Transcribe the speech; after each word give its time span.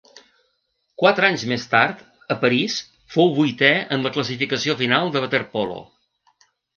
Quatre 1.01 1.27
anys 1.33 1.41
més 1.49 1.65
tard, 1.73 1.99
a 2.35 2.37
París, 2.43 2.77
fou 3.15 3.29
vuitè 3.35 3.69
en 3.97 4.07
la 4.07 4.13
classificació 4.15 4.77
final 4.81 5.13
de 5.17 5.23
waterpolo. 5.27 5.77